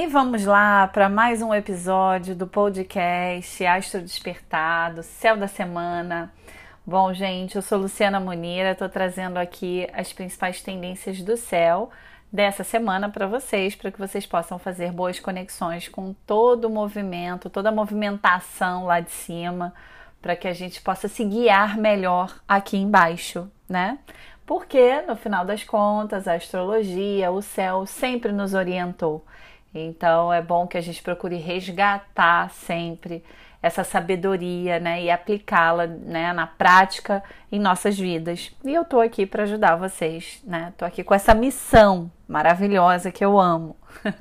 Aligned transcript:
E 0.00 0.06
vamos 0.06 0.44
lá 0.44 0.86
para 0.86 1.08
mais 1.08 1.42
um 1.42 1.52
episódio 1.52 2.32
do 2.32 2.46
podcast 2.46 3.66
Astro 3.66 4.00
Despertado, 4.00 5.02
Céu 5.02 5.36
da 5.36 5.48
Semana. 5.48 6.32
Bom, 6.86 7.12
gente, 7.12 7.56
eu 7.56 7.62
sou 7.62 7.78
Luciana 7.78 8.20
Munira, 8.20 8.70
estou 8.70 8.88
trazendo 8.88 9.38
aqui 9.38 9.88
as 9.92 10.12
principais 10.12 10.62
tendências 10.62 11.20
do 11.20 11.36
céu 11.36 11.90
dessa 12.32 12.62
semana 12.62 13.08
para 13.08 13.26
vocês, 13.26 13.74
para 13.74 13.90
que 13.90 13.98
vocês 13.98 14.24
possam 14.24 14.56
fazer 14.56 14.92
boas 14.92 15.18
conexões 15.18 15.88
com 15.88 16.14
todo 16.24 16.66
o 16.66 16.70
movimento, 16.70 17.50
toda 17.50 17.70
a 17.70 17.72
movimentação 17.72 18.84
lá 18.84 19.00
de 19.00 19.10
cima, 19.10 19.74
para 20.22 20.36
que 20.36 20.46
a 20.46 20.54
gente 20.54 20.80
possa 20.80 21.08
se 21.08 21.24
guiar 21.24 21.76
melhor 21.76 22.38
aqui 22.46 22.76
embaixo, 22.76 23.50
né? 23.68 23.98
Porque 24.46 25.02
no 25.02 25.16
final 25.16 25.44
das 25.44 25.64
contas, 25.64 26.28
a 26.28 26.34
astrologia, 26.34 27.32
o 27.32 27.42
céu 27.42 27.84
sempre 27.84 28.30
nos 28.30 28.54
orientou. 28.54 29.24
Então 29.86 30.32
é 30.32 30.42
bom 30.42 30.66
que 30.66 30.76
a 30.76 30.80
gente 30.80 31.02
procure 31.02 31.36
resgatar 31.36 32.50
sempre 32.50 33.24
essa 33.60 33.82
sabedoria, 33.82 34.78
né, 34.78 35.02
e 35.02 35.10
aplicá-la, 35.10 35.86
né, 35.86 36.32
na 36.32 36.46
prática 36.46 37.22
em 37.50 37.58
nossas 37.58 37.98
vidas. 37.98 38.54
E 38.64 38.72
eu 38.72 38.84
tô 38.84 39.00
aqui 39.00 39.26
para 39.26 39.42
ajudar 39.42 39.76
vocês, 39.76 40.40
né? 40.44 40.72
Tô 40.76 40.84
aqui 40.84 41.02
com 41.02 41.12
essa 41.12 41.34
missão 41.34 42.10
maravilhosa 42.28 43.10
que 43.10 43.24
eu 43.24 43.38
amo. 43.38 43.76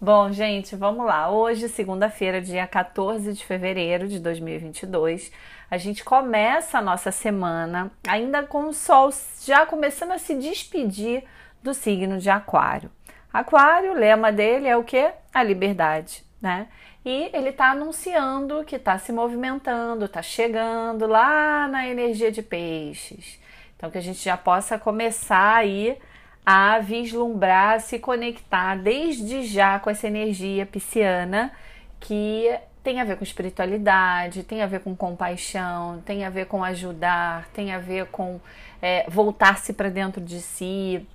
Bom, 0.00 0.30
gente, 0.30 0.76
vamos 0.76 1.06
lá. 1.06 1.30
Hoje, 1.30 1.68
segunda-feira, 1.68 2.40
dia 2.40 2.66
14 2.66 3.32
de 3.32 3.44
fevereiro 3.44 4.08
de 4.08 4.18
2022, 4.18 5.32
a 5.70 5.78
gente 5.78 6.04
começa 6.04 6.78
a 6.78 6.82
nossa 6.82 7.10
semana 7.10 7.90
ainda 8.06 8.42
com 8.42 8.68
o 8.68 8.74
sol 8.74 9.10
já 9.42 9.64
começando 9.64 10.12
a 10.12 10.18
se 10.18 10.34
despedir 10.34 11.24
do 11.62 11.72
signo 11.72 12.18
de 12.18 12.28
Aquário. 12.28 12.90
Aquário, 13.36 13.92
o 13.92 13.94
lema 13.94 14.32
dele 14.32 14.66
é 14.66 14.74
o 14.78 14.82
que? 14.82 15.10
A 15.34 15.42
liberdade, 15.42 16.24
né? 16.40 16.68
E 17.04 17.28
ele 17.34 17.50
está 17.50 17.72
anunciando 17.72 18.64
que 18.64 18.76
está 18.76 18.98
se 18.98 19.12
movimentando, 19.12 20.06
está 20.06 20.22
chegando 20.22 21.06
lá 21.06 21.68
na 21.68 21.86
energia 21.86 22.32
de 22.32 22.40
peixes. 22.40 23.38
Então, 23.76 23.90
que 23.90 23.98
a 23.98 24.00
gente 24.00 24.24
já 24.24 24.38
possa 24.38 24.78
começar 24.78 25.54
aí 25.54 25.98
a 26.46 26.78
vislumbrar, 26.78 27.78
se 27.80 27.98
conectar 27.98 28.74
desde 28.74 29.42
já 29.42 29.78
com 29.78 29.90
essa 29.90 30.06
energia 30.06 30.64
pisciana 30.64 31.52
que 32.00 32.48
tem 32.82 33.02
a 33.02 33.04
ver 33.04 33.18
com 33.18 33.24
espiritualidade, 33.24 34.44
tem 34.44 34.62
a 34.62 34.66
ver 34.66 34.80
com 34.80 34.96
compaixão, 34.96 36.00
tem 36.06 36.24
a 36.24 36.30
ver 36.30 36.46
com 36.46 36.64
ajudar, 36.64 37.48
tem 37.52 37.74
a 37.74 37.78
ver 37.78 38.06
com 38.06 38.40
é, 38.80 39.04
voltar-se 39.10 39.74
para 39.74 39.90
dentro 39.90 40.22
de 40.22 40.40
si, 40.40 41.06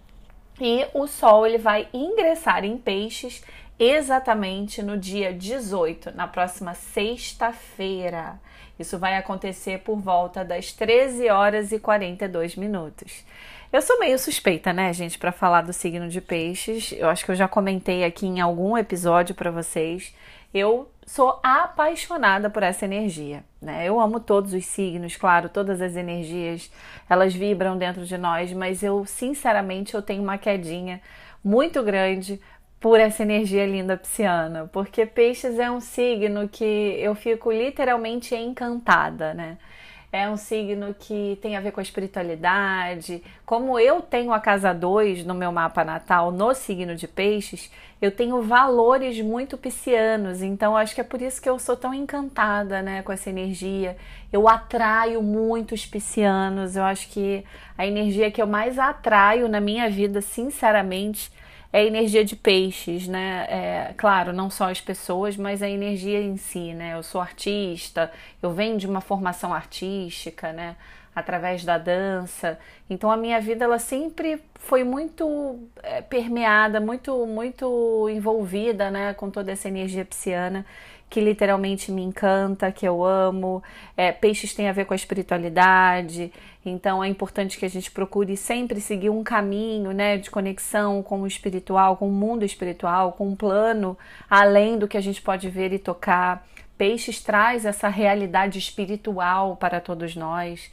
e 0.63 0.87
o 0.93 1.07
Sol 1.07 1.47
ele 1.47 1.57
vai 1.57 1.87
ingressar 1.91 2.63
em 2.63 2.77
Peixes 2.77 3.43
exatamente 3.79 4.83
no 4.83 4.95
dia 4.95 5.33
18, 5.33 6.15
na 6.15 6.27
próxima 6.27 6.75
sexta-feira. 6.75 8.39
Isso 8.77 8.99
vai 8.99 9.17
acontecer 9.17 9.79
por 9.79 9.97
volta 9.97 10.45
das 10.45 10.71
13 10.71 11.29
horas 11.29 11.71
e 11.71 11.79
42 11.79 12.55
minutos. 12.55 13.25
Eu 13.73 13.81
sou 13.81 13.97
meio 13.97 14.19
suspeita, 14.19 14.71
né, 14.71 14.93
gente, 14.93 15.17
para 15.17 15.31
falar 15.31 15.61
do 15.61 15.73
signo 15.73 16.07
de 16.07 16.21
Peixes. 16.21 16.91
Eu 16.91 17.09
acho 17.09 17.25
que 17.25 17.31
eu 17.31 17.35
já 17.35 17.47
comentei 17.47 18.03
aqui 18.03 18.27
em 18.27 18.39
algum 18.39 18.77
episódio 18.77 19.33
para 19.33 19.49
vocês. 19.49 20.13
Eu 20.53 20.91
sou 21.05 21.39
apaixonada 21.43 22.49
por 22.49 22.63
essa 22.63 22.85
energia, 22.85 23.43
né? 23.61 23.87
Eu 23.87 23.99
amo 23.99 24.19
todos 24.19 24.53
os 24.53 24.65
signos, 24.65 25.15
claro, 25.15 25.49
todas 25.49 25.81
as 25.81 25.95
energias, 25.95 26.71
elas 27.09 27.33
vibram 27.33 27.77
dentro 27.77 28.05
de 28.05 28.17
nós, 28.17 28.51
mas 28.53 28.83
eu, 28.83 29.05
sinceramente, 29.05 29.93
eu 29.93 30.01
tenho 30.01 30.21
uma 30.23 30.37
quedinha 30.37 31.01
muito 31.43 31.81
grande 31.83 32.39
por 32.79 32.99
essa 32.99 33.23
energia 33.23 33.65
linda 33.65 33.95
pisciana, 33.95 34.69
porque 34.73 35.05
peixes 35.05 35.59
é 35.59 35.69
um 35.69 35.79
signo 35.79 36.49
que 36.49 36.65
eu 36.99 37.13
fico 37.15 37.51
literalmente 37.51 38.35
encantada, 38.35 39.33
né? 39.33 39.57
É 40.11 40.29
um 40.29 40.35
signo 40.35 40.93
que 40.93 41.39
tem 41.41 41.55
a 41.55 41.61
ver 41.61 41.71
com 41.71 41.79
a 41.79 41.83
espiritualidade. 41.83 43.23
Como 43.45 43.79
eu 43.79 44.01
tenho 44.01 44.33
a 44.33 44.41
casa 44.41 44.73
2 44.73 45.25
no 45.25 45.33
meu 45.33 45.51
mapa 45.53 45.85
natal, 45.85 46.31
no 46.31 46.53
signo 46.53 46.95
de 46.95 47.07
peixes, 47.07 47.71
eu 48.01 48.11
tenho 48.11 48.41
valores 48.41 49.21
muito 49.21 49.57
piscianos. 49.57 50.41
Então, 50.41 50.75
acho 50.75 50.93
que 50.93 50.99
é 50.99 51.03
por 51.03 51.21
isso 51.21 51.41
que 51.41 51.49
eu 51.49 51.57
sou 51.57 51.77
tão 51.77 51.93
encantada 51.93 52.81
né, 52.81 53.01
com 53.03 53.13
essa 53.13 53.29
energia. 53.29 53.95
Eu 54.33 54.49
atraio 54.49 55.21
muitos 55.21 55.85
piscianos. 55.85 56.75
Eu 56.75 56.83
acho 56.83 57.07
que 57.07 57.45
a 57.77 57.87
energia 57.87 58.29
que 58.29 58.41
eu 58.41 58.47
mais 58.47 58.77
atraio 58.77 59.47
na 59.47 59.61
minha 59.61 59.89
vida, 59.89 60.19
sinceramente, 60.19 61.31
é 61.73 61.79
a 61.79 61.83
energia 61.83 62.23
de 62.25 62.35
peixes, 62.35 63.07
né? 63.07 63.45
É, 63.49 63.93
claro, 63.97 64.33
não 64.33 64.49
só 64.49 64.69
as 64.69 64.81
pessoas, 64.81 65.37
mas 65.37 65.61
a 65.61 65.69
energia 65.69 66.21
em 66.21 66.37
si, 66.37 66.73
né? 66.73 66.95
Eu 66.95 67.03
sou 67.03 67.21
artista, 67.21 68.11
eu 68.41 68.51
venho 68.53 68.77
de 68.77 68.87
uma 68.87 69.01
formação 69.01 69.53
artística, 69.53 70.51
né? 70.51 70.75
Através 71.13 71.65
da 71.65 71.77
dança. 71.77 72.57
Então 72.89 73.11
a 73.11 73.17
minha 73.17 73.39
vida 73.41 73.65
ela 73.65 73.79
sempre 73.79 74.41
foi 74.55 74.83
muito 74.83 75.59
é, 75.83 76.01
permeada, 76.01 76.79
muito, 76.79 77.25
muito 77.25 78.07
envolvida, 78.09 78.89
né? 78.89 79.13
Com 79.13 79.29
toda 79.29 79.51
essa 79.51 79.67
energia 79.67 80.05
pisciana 80.05 80.65
que 81.11 81.19
literalmente 81.19 81.91
me 81.91 82.01
encanta, 82.01 82.71
que 82.71 82.87
eu 82.87 83.03
amo. 83.03 83.61
É, 83.97 84.13
peixes 84.13 84.53
tem 84.53 84.69
a 84.69 84.71
ver 84.71 84.85
com 84.85 84.93
a 84.93 84.95
espiritualidade, 84.95 86.31
então 86.65 87.03
é 87.03 87.07
importante 87.09 87.57
que 87.57 87.65
a 87.65 87.69
gente 87.69 87.91
procure 87.91 88.37
sempre 88.37 88.79
seguir 88.79 89.09
um 89.09 89.21
caminho 89.21 89.91
né, 89.91 90.17
de 90.17 90.31
conexão 90.31 91.03
com 91.03 91.21
o 91.21 91.27
espiritual, 91.27 91.97
com 91.97 92.07
o 92.07 92.11
mundo 92.11 92.45
espiritual, 92.45 93.11
com 93.11 93.27
um 93.27 93.35
plano 93.35 93.97
além 94.29 94.79
do 94.79 94.87
que 94.87 94.95
a 94.95 95.01
gente 95.01 95.21
pode 95.21 95.49
ver 95.49 95.73
e 95.73 95.79
tocar. 95.79 96.47
Peixes 96.77 97.21
traz 97.21 97.65
essa 97.65 97.89
realidade 97.89 98.57
espiritual 98.57 99.57
para 99.57 99.81
todos 99.81 100.15
nós 100.15 100.71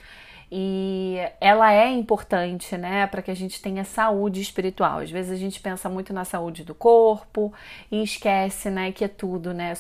e 0.50 1.18
ela 1.40 1.72
é 1.72 1.88
importante, 1.90 2.76
né, 2.76 3.06
para 3.06 3.20
que 3.20 3.30
a 3.30 3.36
gente 3.36 3.60
tenha 3.60 3.84
saúde 3.84 4.40
espiritual. 4.40 5.00
Às 5.00 5.10
vezes 5.10 5.30
a 5.30 5.36
gente 5.36 5.60
pensa 5.60 5.88
muito 5.88 6.12
na 6.12 6.24
saúde 6.24 6.64
do 6.64 6.74
corpo 6.74 7.52
e 7.90 8.02
esquece, 8.02 8.70
né, 8.70 8.90
que 8.90 9.04
é 9.04 9.08
tudo, 9.08 9.52
né? 9.52 9.74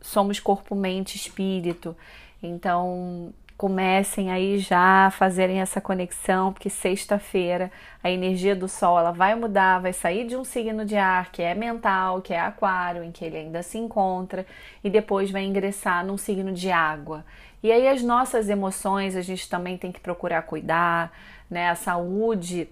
Somos 0.00 0.40
corpo, 0.40 0.74
mente, 0.74 1.16
espírito. 1.16 1.94
Então, 2.42 3.32
comecem 3.56 4.30
aí 4.32 4.58
já 4.58 5.06
a 5.06 5.10
fazerem 5.10 5.60
essa 5.60 5.80
conexão, 5.80 6.52
porque 6.52 6.68
sexta-feira 6.68 7.70
a 8.02 8.10
energia 8.10 8.56
do 8.56 8.68
sol 8.68 8.98
ela 8.98 9.12
vai 9.12 9.34
mudar, 9.34 9.80
vai 9.80 9.92
sair 9.92 10.26
de 10.26 10.36
um 10.36 10.44
signo 10.44 10.84
de 10.84 10.96
ar 10.96 11.30
que 11.30 11.40
é 11.40 11.54
mental, 11.54 12.20
que 12.20 12.34
é 12.34 12.40
aquário, 12.40 13.04
em 13.04 13.12
que 13.12 13.24
ele 13.24 13.36
ainda 13.36 13.62
se 13.62 13.78
encontra, 13.78 14.44
e 14.82 14.90
depois 14.90 15.30
vai 15.30 15.44
ingressar 15.44 16.04
num 16.04 16.16
signo 16.16 16.52
de 16.52 16.70
água. 16.70 17.24
E 17.64 17.72
aí 17.72 17.88
as 17.88 18.02
nossas 18.02 18.50
emoções 18.50 19.16
a 19.16 19.22
gente 19.22 19.48
também 19.48 19.78
tem 19.78 19.90
que 19.90 19.98
procurar 19.98 20.42
cuidar, 20.42 21.10
né? 21.48 21.70
A 21.70 21.74
saúde 21.74 22.68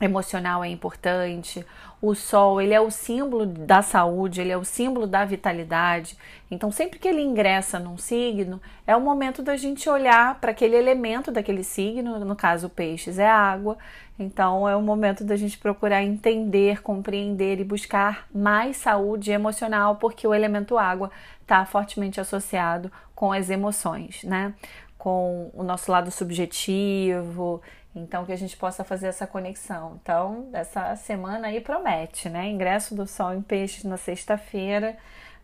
emocional 0.00 0.62
é 0.62 0.68
importante. 0.68 1.64
O 2.00 2.14
sol, 2.14 2.60
ele 2.60 2.74
é 2.74 2.80
o 2.80 2.90
símbolo 2.90 3.46
da 3.46 3.80
saúde, 3.80 4.40
ele 4.40 4.52
é 4.52 4.56
o 4.56 4.64
símbolo 4.64 5.06
da 5.06 5.24
vitalidade. 5.24 6.16
Então, 6.50 6.70
sempre 6.70 6.98
que 6.98 7.08
ele 7.08 7.22
ingressa 7.22 7.78
num 7.78 7.96
signo, 7.96 8.60
é 8.86 8.94
o 8.94 9.00
momento 9.00 9.42
da 9.42 9.56
gente 9.56 9.88
olhar 9.88 10.38
para 10.38 10.50
aquele 10.50 10.76
elemento 10.76 11.32
daquele 11.32 11.64
signo, 11.64 12.18
no 12.18 12.36
caso, 12.36 12.68
peixes 12.68 13.18
é 13.18 13.28
água. 13.28 13.78
Então, 14.18 14.68
é 14.68 14.76
o 14.76 14.82
momento 14.82 15.24
da 15.24 15.36
gente 15.36 15.56
procurar 15.58 16.02
entender, 16.02 16.82
compreender 16.82 17.60
e 17.60 17.64
buscar 17.64 18.26
mais 18.34 18.76
saúde 18.76 19.30
emocional, 19.30 19.96
porque 19.96 20.26
o 20.26 20.34
elemento 20.34 20.76
água 20.76 21.10
está 21.40 21.64
fortemente 21.64 22.20
associado 22.20 22.92
com 23.14 23.32
as 23.32 23.48
emoções, 23.48 24.22
né? 24.22 24.54
Com 24.98 25.50
o 25.54 25.62
nosso 25.62 25.90
lado 25.90 26.10
subjetivo, 26.10 27.62
então, 27.98 28.24
que 28.24 28.32
a 28.32 28.36
gente 28.36 28.56
possa 28.56 28.84
fazer 28.84 29.08
essa 29.08 29.26
conexão. 29.26 29.98
Então, 30.02 30.48
essa 30.52 30.94
semana 30.96 31.48
aí 31.48 31.60
promete, 31.60 32.28
né? 32.28 32.46
Ingresso 32.46 32.94
do 32.94 33.06
Sol 33.06 33.34
em 33.34 33.42
Peixes 33.42 33.84
na 33.84 33.96
sexta-feira 33.96 34.96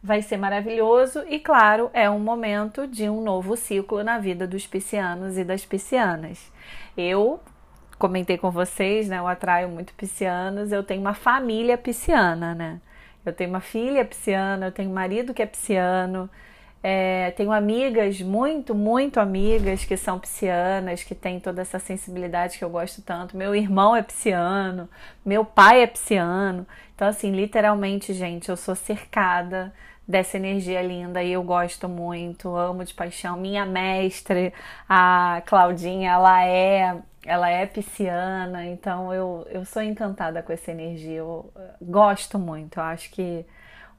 vai 0.02 0.20
ser 0.20 0.36
maravilhoso 0.36 1.24
e, 1.28 1.38
claro, 1.38 1.88
é 1.92 2.10
um 2.10 2.18
momento 2.18 2.86
de 2.86 3.08
um 3.08 3.22
novo 3.22 3.56
ciclo 3.56 4.02
na 4.02 4.18
vida 4.18 4.46
dos 4.46 4.66
piscianos 4.66 5.38
e 5.38 5.44
das 5.44 5.64
piscianas. 5.64 6.50
Eu 6.96 7.40
comentei 7.98 8.36
com 8.36 8.50
vocês, 8.50 9.08
né? 9.08 9.18
Eu 9.18 9.28
atraio 9.28 9.68
muito 9.68 9.94
piscianos, 9.94 10.72
eu 10.72 10.82
tenho 10.82 11.00
uma 11.00 11.14
família 11.14 11.78
pisciana, 11.78 12.54
né? 12.54 12.80
Eu 13.24 13.32
tenho 13.32 13.50
uma 13.50 13.60
filha 13.60 14.04
pisciana, 14.04 14.66
eu 14.66 14.72
tenho 14.72 14.90
um 14.90 14.94
marido 14.94 15.32
que 15.32 15.42
é 15.42 15.46
pisciano. 15.46 16.28
É, 16.82 17.30
tenho 17.32 17.52
amigas, 17.52 18.20
muito, 18.20 18.74
muito 18.74 19.20
amigas 19.20 19.84
que 19.84 19.96
são 19.96 20.18
piscianas, 20.18 21.04
que 21.04 21.14
têm 21.14 21.38
toda 21.38 21.62
essa 21.62 21.78
sensibilidade 21.78 22.58
que 22.58 22.64
eu 22.64 22.70
gosto 22.70 23.00
tanto. 23.02 23.36
Meu 23.36 23.54
irmão 23.54 23.94
é 23.94 24.02
pisciano, 24.02 24.88
meu 25.24 25.44
pai 25.44 25.82
é 25.82 25.86
pisciano. 25.86 26.66
Então, 26.94 27.06
assim, 27.06 27.30
literalmente, 27.30 28.12
gente, 28.12 28.48
eu 28.48 28.56
sou 28.56 28.74
cercada 28.74 29.72
dessa 30.06 30.36
energia 30.36 30.82
linda 30.82 31.22
e 31.22 31.32
eu 31.32 31.42
gosto 31.44 31.88
muito, 31.88 32.54
amo 32.56 32.84
de 32.84 32.94
paixão. 32.94 33.36
Minha 33.36 33.64
mestre, 33.64 34.52
a 34.88 35.42
Claudinha, 35.46 36.10
ela 36.10 36.44
é 36.44 36.96
ela 37.24 37.48
é 37.48 37.64
pisciana, 37.66 38.66
então 38.66 39.14
eu, 39.14 39.46
eu 39.50 39.64
sou 39.64 39.80
encantada 39.80 40.42
com 40.42 40.52
essa 40.52 40.72
energia, 40.72 41.18
eu 41.18 41.52
gosto 41.80 42.38
muito, 42.38 42.78
eu 42.78 42.82
acho 42.82 43.10
que 43.12 43.46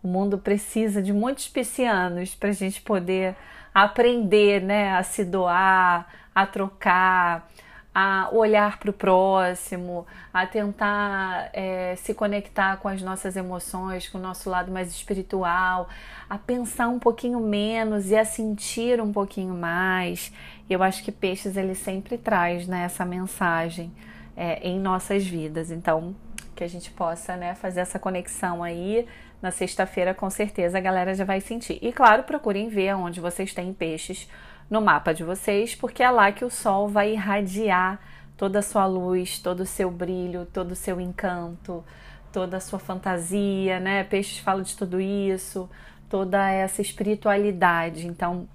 O 0.03 0.07
mundo 0.07 0.38
precisa 0.38 1.01
de 1.01 1.13
muitos 1.13 1.47
piscianos 1.47 2.35
para 2.35 2.50
a 2.50 2.53
gente 2.53 2.81
poder 2.81 3.35
aprender 3.73 4.61
né, 4.61 4.91
a 4.91 5.01
se 5.01 5.23
doar, 5.23 6.07
a 6.35 6.45
trocar, 6.45 7.50
a 7.95 8.27
olhar 8.31 8.79
para 8.79 8.89
o 8.89 8.94
próximo, 8.94 10.05
a 10.33 10.45
tentar 10.45 11.50
é, 11.53 11.95
se 11.95 12.13
conectar 12.13 12.77
com 12.77 12.88
as 12.88 13.01
nossas 13.01 13.35
emoções, 13.35 14.09
com 14.09 14.17
o 14.17 14.21
nosso 14.21 14.50
lado 14.50 14.71
mais 14.71 14.89
espiritual, 14.89 15.88
a 16.29 16.38
pensar 16.38 16.88
um 16.88 17.00
pouquinho 17.00 17.39
menos 17.39 18.09
e 18.09 18.17
a 18.17 18.25
sentir 18.25 19.00
um 19.00 19.13
pouquinho 19.13 19.53
mais. 19.53 20.33
Eu 20.69 20.81
acho 20.81 21.03
que 21.03 21.11
Peixes 21.11 21.55
ele 21.55 21.75
sempre 21.75 22.17
traz 22.17 22.67
né, 22.67 22.83
essa 22.83 23.05
mensagem 23.05 23.91
é, 24.35 24.67
em 24.67 24.79
nossas 24.79 25.25
vidas. 25.25 25.69
Então, 25.69 26.15
que 26.55 26.63
a 26.63 26.67
gente 26.67 26.91
possa 26.91 27.35
né, 27.35 27.55
fazer 27.55 27.81
essa 27.81 28.00
conexão 28.00 28.63
aí. 28.63 29.07
Na 29.44 29.51
sexta-feira, 29.51 30.13
com 30.13 30.30
certeza, 30.30 30.78
a 30.78 30.81
galera 30.81 31.13
já 31.13 31.25
vai 31.25 31.42
sentir. 31.42 31.78
E 31.81 31.92
claro, 31.92 32.24
procurem 32.24 32.69
ver 32.69 32.95
onde 32.95 33.19
vocês 33.19 33.54
têm 33.54 33.74
peixes 33.74 34.30
no 34.69 34.80
mapa 34.80 35.13
de 35.13 35.22
vocês, 35.22 35.75
porque 35.75 36.01
é 36.01 36.10
lá 36.10 36.31
que 36.31 36.45
o 36.45 36.50
sol 36.50 36.88
vai 36.88 37.12
irradiar 37.12 38.00
toda 38.38 38.60
a 38.60 38.62
sua 38.62 38.86
luz, 38.86 39.40
todo 39.40 39.60
o 39.60 39.66
seu 39.66 39.92
brilho, 39.92 40.45
todo 40.45 40.72
o 40.72 40.75
seu 40.78 40.98
encanto, 41.01 41.84
toda 42.31 42.56
a 42.56 42.60
sua 42.62 42.80
fantasia, 42.80 43.81
né? 43.81 44.06
Peixes 44.06 44.40
fala 44.40 44.63
de 44.63 44.78
tudo 44.78 45.01
isso, 45.01 45.69
toda 46.07 46.50
essa 46.50 46.81
espiritualidade. 46.81 48.07
Então, 48.07 48.48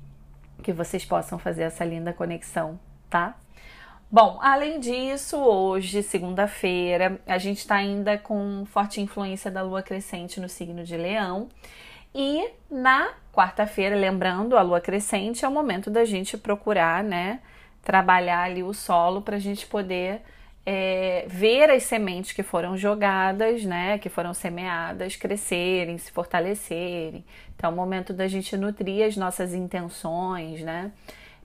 que 0.63 0.73
vocês 0.73 1.05
possam 1.05 1.39
fazer 1.39 1.65
essa 1.65 1.85
linda 1.85 2.15
conexão, 2.15 2.81
tá? 3.11 3.37
Bom, 4.11 4.39
além 4.41 4.81
disso, 4.81 5.37
hoje, 5.37 6.03
segunda-feira, 6.03 7.21
a 7.27 7.37
gente 7.37 7.59
está 7.59 7.75
ainda 7.75 8.17
com 8.17 8.65
forte 8.65 9.03
influência 9.03 9.51
da 9.51 9.61
lua 9.61 9.83
crescente 9.83 10.41
no 10.41 10.49
signo 10.49 10.83
de 10.83 10.97
Leão. 10.97 11.51
E 12.15 12.49
na 12.71 13.11
quarta-feira, 13.31 13.95
lembrando, 13.95 14.57
a 14.57 14.63
lua 14.63 14.81
crescente 14.81 15.45
é 15.45 15.49
o 15.49 15.53
momento 15.53 15.91
da 15.91 16.07
gente 16.07 16.39
procurar, 16.39 17.05
né, 17.05 17.41
trabalhar 17.83 18.45
ali 18.45 18.63
o 18.63 18.73
solo 18.73 19.21
para 19.21 19.37
a 19.37 19.39
gente 19.39 19.67
poder 19.67 20.23
é, 20.65 21.27
ver 21.29 21.69
as 21.71 21.83
sementes 21.83 22.33
que 22.33 22.43
foram 22.43 22.79
jogadas, 22.79 23.63
né, 23.63 23.99
que 23.99 24.09
foram 24.09 24.33
semeadas, 24.33 25.17
crescerem, 25.17 25.99
se 25.99 26.11
fortalecerem. 26.11 27.23
Então, 27.55 27.69
é 27.69 27.73
o 27.75 27.77
momento 27.77 28.15
da 28.15 28.27
gente 28.27 28.57
nutrir 28.57 29.07
as 29.07 29.19
nossas 29.19 29.53
intenções, 29.53 30.63
né, 30.63 30.93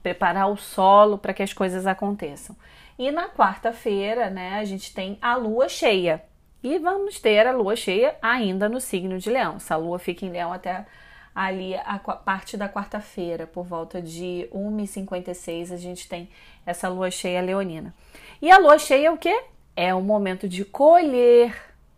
preparar 0.04 0.52
o 0.52 0.58
solo 0.58 1.18
para 1.18 1.34
que 1.34 1.42
as 1.42 1.54
coisas 1.54 1.88
aconteçam. 1.88 2.56
E 3.00 3.10
na 3.10 3.30
quarta-feira, 3.30 4.30
né, 4.30 4.60
a 4.60 4.66
gente 4.66 4.94
tem 4.94 5.18
a 5.22 5.36
lua 5.36 5.68
cheia. 5.68 6.24
E 6.62 6.78
vamos 6.78 7.20
ter 7.20 7.48
a 7.48 7.52
lua 7.52 7.76
cheia 7.76 8.16
ainda 8.22 8.70
no 8.70 8.80
signo 8.80 9.18
de 9.18 9.30
Leão. 9.30 9.56
Essa 9.56 9.76
lua 9.76 9.98
fica 9.98 10.26
em 10.26 10.30
Leão 10.30 10.54
até 10.54 10.86
ali 11.34 11.76
a 11.76 11.98
parte 11.98 12.56
da 12.56 12.70
quarta-feira, 12.70 13.48
por 13.48 13.66
volta 13.66 14.02
de 14.02 14.48
1h56, 14.54 15.74
a 15.74 15.78
gente 15.78 16.08
tem 16.08 16.30
essa 16.66 16.88
lua 16.88 17.10
cheia 17.10 17.42
leonina. 17.42 17.94
E 18.42 18.52
a 18.52 18.60
lua 18.60 18.78
cheia 18.78 19.08
é 19.08 19.12
o 19.12 19.18
que? 19.18 19.44
É 19.76 19.96
um 19.96 20.02
momento 20.02 20.48
de 20.48 20.64
colher, 20.64 21.56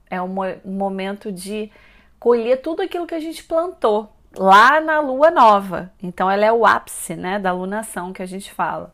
é 0.10 0.22
um, 0.22 0.34
momento 0.64 1.32
de 1.32 1.70
colher 2.18 2.62
tudo 2.62 2.82
aquilo 2.82 3.06
que 3.06 3.16
a 3.16 3.20
gente 3.20 3.44
plantou 3.44 4.15
lá 4.38 4.80
na 4.82 5.00
lua 5.00 5.32
nova. 5.32 5.92
Então 6.02 6.30
ela 6.30 6.46
é 6.46 6.52
o 6.52 6.66
ápice, 6.66 7.16
né, 7.16 7.40
da 7.40 7.52
lunação 7.52 8.14
que 8.14 8.22
a 8.22 8.26
gente 8.26 8.52
fala. 8.52 8.94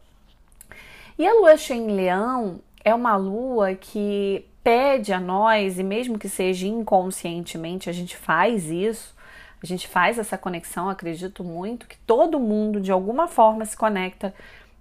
E 1.17 1.27
a 1.27 1.33
lua 1.33 1.57
cheia 1.57 1.77
em 1.77 1.95
Leão 1.95 2.59
é 2.83 2.93
uma 2.93 3.15
lua 3.15 3.75
que 3.75 4.45
pede 4.63 5.11
a 5.11 5.19
nós, 5.19 5.79
e 5.79 5.83
mesmo 5.83 6.19
que 6.19 6.29
seja 6.29 6.67
inconscientemente, 6.67 7.89
a 7.89 7.93
gente 7.93 8.15
faz 8.15 8.69
isso, 8.69 9.15
a 9.61 9.65
gente 9.65 9.87
faz 9.87 10.17
essa 10.17 10.37
conexão, 10.37 10.89
acredito 10.89 11.43
muito 11.43 11.87
que 11.87 11.97
todo 11.99 12.39
mundo 12.39 12.79
de 12.79 12.91
alguma 12.91 13.27
forma 13.27 13.65
se 13.65 13.75
conecta, 13.75 14.33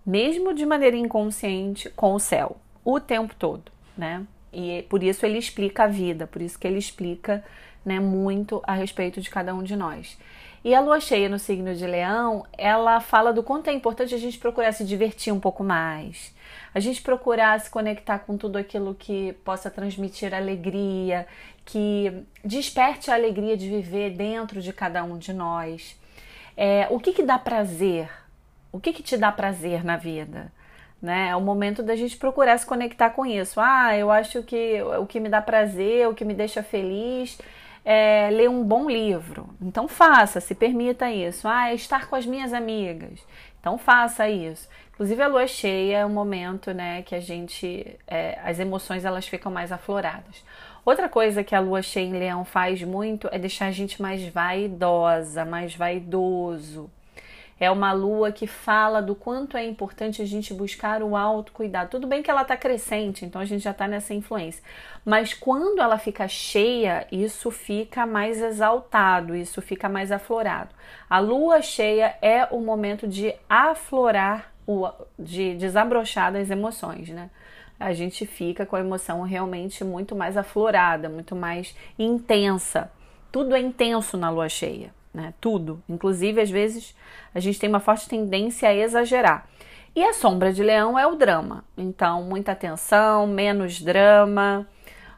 mesmo 0.04 0.54
de 0.54 0.64
maneira 0.64 0.96
inconsciente, 0.96 1.90
com 1.90 2.14
o 2.14 2.18
céu, 2.18 2.56
o 2.84 2.98
tempo 2.98 3.34
todo, 3.34 3.70
né? 3.96 4.26
E 4.52 4.84
por 4.88 5.02
isso 5.02 5.24
ele 5.24 5.38
explica 5.38 5.84
a 5.84 5.86
vida, 5.86 6.26
por 6.26 6.42
isso 6.42 6.58
que 6.58 6.66
ele 6.66 6.78
explica 6.78 7.44
né, 7.84 8.00
muito 8.00 8.60
a 8.66 8.74
respeito 8.74 9.20
de 9.20 9.30
cada 9.30 9.54
um 9.54 9.62
de 9.62 9.76
nós. 9.76 10.18
E 10.62 10.74
a 10.74 10.80
lua 10.80 11.00
cheia 11.00 11.26
no 11.28 11.38
signo 11.38 11.74
de 11.74 11.86
Leão, 11.86 12.44
ela 12.56 13.00
fala 13.00 13.32
do 13.32 13.42
quanto 13.42 13.68
é 13.68 13.72
importante 13.72 14.14
a 14.14 14.18
gente 14.18 14.38
procurar 14.38 14.72
se 14.72 14.84
divertir 14.84 15.32
um 15.32 15.40
pouco 15.40 15.64
mais, 15.64 16.34
a 16.74 16.80
gente 16.80 17.00
procurar 17.00 17.58
se 17.60 17.70
conectar 17.70 18.18
com 18.18 18.36
tudo 18.36 18.58
aquilo 18.58 18.94
que 18.94 19.32
possa 19.42 19.70
transmitir 19.70 20.34
alegria, 20.34 21.26
que 21.64 22.24
desperte 22.44 23.10
a 23.10 23.14
alegria 23.14 23.56
de 23.56 23.70
viver 23.70 24.10
dentro 24.10 24.60
de 24.60 24.70
cada 24.70 25.02
um 25.02 25.16
de 25.16 25.32
nós. 25.32 25.98
É, 26.54 26.86
o 26.90 27.00
que, 27.00 27.14
que 27.14 27.22
dá 27.22 27.38
prazer? 27.38 28.10
O 28.70 28.78
que, 28.78 28.92
que 28.92 29.02
te 29.02 29.16
dá 29.16 29.32
prazer 29.32 29.82
na 29.82 29.96
vida? 29.96 30.52
Né? 31.00 31.30
É 31.30 31.36
o 31.36 31.40
momento 31.40 31.82
da 31.82 31.96
gente 31.96 32.18
procurar 32.18 32.58
se 32.58 32.66
conectar 32.66 33.08
com 33.10 33.24
isso. 33.24 33.58
Ah, 33.58 33.96
eu 33.96 34.10
acho 34.10 34.42
que 34.42 34.82
o 34.82 35.06
que 35.06 35.18
me 35.18 35.30
dá 35.30 35.40
prazer, 35.40 36.06
o 36.06 36.14
que 36.14 36.24
me 36.24 36.34
deixa 36.34 36.62
feliz 36.62 37.38
é, 37.84 38.28
ler 38.30 38.48
um 38.48 38.64
bom 38.64 38.88
livro. 38.88 39.48
Então 39.60 39.88
faça, 39.88 40.40
se 40.40 40.54
permita 40.54 41.10
isso. 41.10 41.48
Ah, 41.48 41.70
é 41.70 41.74
estar 41.74 42.08
com 42.08 42.16
as 42.16 42.26
minhas 42.26 42.52
amigas. 42.52 43.20
Então 43.60 43.76
faça 43.78 44.28
isso. 44.28 44.68
Inclusive 44.92 45.22
a 45.22 45.28
lua 45.28 45.46
cheia 45.46 45.98
é 45.98 46.06
um 46.06 46.10
momento, 46.10 46.72
né, 46.72 47.02
que 47.02 47.14
a 47.14 47.20
gente, 47.20 47.98
é, 48.06 48.38
as 48.44 48.58
emoções 48.58 49.04
elas 49.04 49.26
ficam 49.26 49.50
mais 49.50 49.72
afloradas. 49.72 50.44
Outra 50.84 51.08
coisa 51.08 51.44
que 51.44 51.54
a 51.54 51.60
lua 51.60 51.82
cheia 51.82 52.06
em 52.06 52.12
Leão 52.12 52.44
faz 52.44 52.82
muito 52.82 53.28
é 53.32 53.38
deixar 53.38 53.66
a 53.66 53.70
gente 53.70 54.00
mais 54.00 54.26
vaidosa, 54.26 55.44
mais 55.44 55.74
vaidoso. 55.74 56.90
É 57.60 57.70
uma 57.70 57.92
lua 57.92 58.32
que 58.32 58.46
fala 58.46 59.02
do 59.02 59.14
quanto 59.14 59.54
é 59.54 59.66
importante 59.66 60.22
a 60.22 60.24
gente 60.24 60.54
buscar 60.54 61.02
o 61.02 61.14
autocuidado. 61.14 61.90
Tudo 61.90 62.06
bem 62.06 62.22
que 62.22 62.30
ela 62.30 62.40
está 62.40 62.56
crescente, 62.56 63.26
então 63.26 63.38
a 63.38 63.44
gente 63.44 63.62
já 63.62 63.72
está 63.72 63.86
nessa 63.86 64.14
influência. 64.14 64.64
Mas 65.04 65.34
quando 65.34 65.82
ela 65.82 65.98
fica 65.98 66.26
cheia, 66.26 67.06
isso 67.12 67.50
fica 67.50 68.06
mais 68.06 68.40
exaltado, 68.40 69.36
isso 69.36 69.60
fica 69.60 69.90
mais 69.90 70.10
aflorado. 70.10 70.74
A 71.08 71.18
lua 71.18 71.60
cheia 71.60 72.16
é 72.22 72.46
o 72.50 72.60
momento 72.60 73.06
de 73.06 73.34
aflorar, 73.46 74.54
de 75.18 75.54
desabrochar 75.56 76.32
das 76.32 76.48
emoções, 76.48 77.10
né? 77.10 77.28
A 77.78 77.92
gente 77.92 78.24
fica 78.24 78.64
com 78.64 78.76
a 78.76 78.80
emoção 78.80 79.20
realmente 79.20 79.84
muito 79.84 80.16
mais 80.16 80.36
aflorada, 80.38 81.10
muito 81.10 81.36
mais 81.36 81.76
intensa. 81.98 82.90
Tudo 83.30 83.54
é 83.54 83.60
intenso 83.60 84.16
na 84.16 84.30
lua 84.30 84.48
cheia 84.48 84.98
né? 85.12 85.34
Tudo. 85.40 85.82
Inclusive, 85.88 86.40
às 86.40 86.50
vezes, 86.50 86.94
a 87.34 87.40
gente 87.40 87.58
tem 87.58 87.68
uma 87.68 87.80
forte 87.80 88.08
tendência 88.08 88.68
a 88.68 88.74
exagerar. 88.74 89.48
E 89.94 90.04
a 90.04 90.12
sombra 90.12 90.52
de 90.52 90.62
leão 90.62 90.98
é 90.98 91.06
o 91.06 91.16
drama. 91.16 91.64
Então, 91.76 92.22
muita 92.22 92.52
atenção, 92.52 93.26
menos 93.26 93.82
drama, 93.82 94.66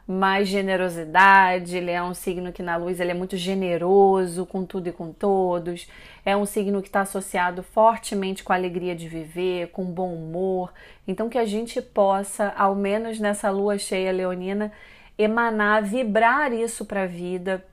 mais 0.07 0.47
generosidade. 0.47 1.77
Ele 1.77 1.91
é 1.91 2.01
um 2.01 2.13
signo 2.13 2.51
que 2.51 2.63
na 2.63 2.75
luz 2.75 2.99
ele 2.99 3.11
é 3.11 3.13
muito 3.13 3.37
generoso 3.37 4.47
com 4.47 4.65
tudo 4.65 4.89
e 4.89 4.91
com 4.91 5.11
todos. 5.11 5.87
É 6.25 6.35
um 6.35 6.45
signo 6.45 6.81
que 6.81 6.87
está 6.87 7.01
associado 7.01 7.61
fortemente 7.61 8.43
com 8.43 8.51
a 8.51 8.55
alegria 8.55 8.95
de 8.95 9.07
viver, 9.07 9.67
com 9.67 9.85
bom 9.85 10.13
humor. 10.13 10.73
Então, 11.07 11.29
que 11.29 11.37
a 11.37 11.45
gente 11.45 11.79
possa, 11.79 12.51
ao 12.57 12.73
menos 12.73 13.19
nessa 13.19 13.51
lua 13.51 13.77
cheia 13.77 14.11
leonina, 14.11 14.71
emanar, 15.17 15.83
vibrar 15.83 16.51
isso 16.51 16.83
para 16.85 17.03
a 17.03 17.07
vida, 17.07 17.63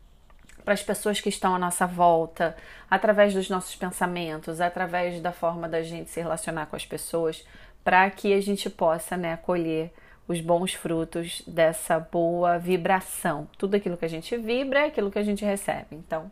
para 0.65 0.75
as 0.75 0.83
pessoas 0.83 1.21
que 1.21 1.29
estão 1.29 1.55
à 1.55 1.59
nossa 1.59 1.87
volta, 1.87 2.57
através 2.91 3.35
dos 3.35 3.49
nossos 3.49 3.75
pensamentos, 3.77 4.61
através 4.61 5.21
da 5.21 5.33
forma 5.33 5.69
da 5.69 5.83
gente 5.83 6.11
se 6.11 6.21
relacionar 6.21 6.67
com 6.67 6.77
as 6.77 6.87
pessoas, 6.87 7.47
para 7.83 8.09
que 8.11 8.33
a 8.33 8.41
gente 8.41 8.69
possa 8.69 9.17
né, 9.17 9.37
colher 9.39 9.93
os 10.29 10.41
bons 10.41 10.75
frutos 10.75 11.43
dessa 11.47 11.99
boa 11.99 12.59
vibração. 12.59 13.49
Tudo 13.59 13.75
aquilo 13.75 13.97
que 13.97 14.05
a 14.05 14.09
gente 14.09 14.37
vibra 14.37 14.81
é 14.81 14.85
aquilo 14.87 15.11
que 15.11 15.19
a 15.19 15.25
gente 15.25 15.45
recebe. 15.45 15.97
Então, 15.97 16.31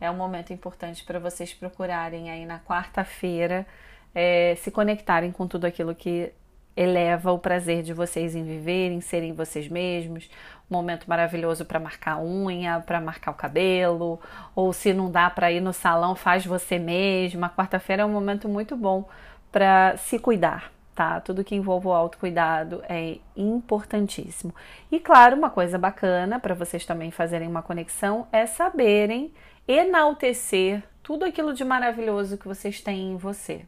é 0.00 0.10
um 0.10 0.16
momento 0.16 0.52
importante 0.52 1.02
para 1.04 1.18
vocês 1.18 1.52
procurarem 1.52 2.30
aí 2.30 2.44
na 2.46 2.60
quarta-feira 2.60 3.66
é, 4.14 4.54
se 4.56 4.70
conectarem 4.70 5.32
com 5.32 5.46
tudo 5.46 5.64
aquilo 5.64 5.94
que 5.94 6.32
eleva 6.76 7.32
o 7.32 7.38
prazer 7.38 7.82
de 7.82 7.92
vocês 7.92 8.34
em 8.34 8.44
viverem, 8.44 9.00
serem 9.00 9.32
vocês 9.32 9.68
mesmos. 9.68 10.28
Um 10.70 10.74
momento 10.74 11.06
maravilhoso 11.06 11.64
para 11.64 11.78
marcar 11.78 12.20
unha, 12.20 12.80
para 12.80 13.00
marcar 13.00 13.30
o 13.30 13.34
cabelo, 13.34 14.18
ou 14.54 14.72
se 14.72 14.92
não 14.92 15.10
dá 15.10 15.28
para 15.28 15.52
ir 15.52 15.60
no 15.60 15.72
salão, 15.72 16.14
faz 16.14 16.46
você 16.46 16.78
mesma. 16.78 17.50
Quarta-feira 17.50 18.02
é 18.02 18.06
um 18.06 18.12
momento 18.12 18.48
muito 18.48 18.76
bom 18.76 19.08
para 19.50 19.96
se 19.98 20.18
cuidar, 20.18 20.72
tá? 20.94 21.20
Tudo 21.20 21.44
que 21.44 21.54
envolve 21.54 21.88
o 21.88 21.92
autocuidado 21.92 22.82
é 22.88 23.18
importantíssimo. 23.36 24.54
E 24.90 24.98
claro, 24.98 25.36
uma 25.36 25.50
coisa 25.50 25.78
bacana 25.78 26.40
para 26.40 26.54
vocês 26.54 26.86
também 26.86 27.10
fazerem 27.10 27.48
uma 27.48 27.62
conexão 27.62 28.26
é 28.32 28.46
saberem 28.46 29.32
enaltecer 29.68 30.82
tudo 31.02 31.24
aquilo 31.24 31.52
de 31.52 31.64
maravilhoso 31.64 32.38
que 32.38 32.48
vocês 32.48 32.80
têm 32.80 33.12
em 33.12 33.16
você 33.16 33.66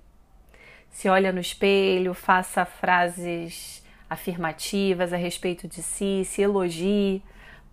se 0.95 1.11
olha 1.11 1.31
no 1.31 1.41
espelho, 1.41 2.15
faça 2.15 2.65
frases 2.65 3.85
afirmativas 4.09 5.13
a 5.13 5.19
respeito 5.19 5.69
de 5.69 5.83
si, 5.83 6.25
se 6.25 6.41
elogie, 6.41 7.23